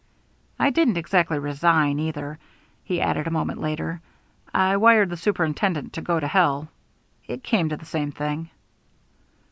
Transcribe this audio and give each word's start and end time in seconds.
I 0.57 0.71
didn't 0.71 0.97
exactly 0.97 1.37
resign, 1.37 1.99
either," 1.99 2.39
he 2.83 2.99
added 3.01 3.27
a 3.27 3.29
moment 3.29 3.61
later. 3.61 4.01
"I 4.51 4.75
wired 4.77 5.11
the 5.11 5.15
superintendent 5.15 5.93
to 5.93 6.01
go 6.01 6.19
to 6.19 6.25
hell. 6.27 6.69
It 7.27 7.43
came 7.43 7.69
to 7.69 7.77
the 7.77 7.85
same 7.85 8.11
thing." 8.11 8.49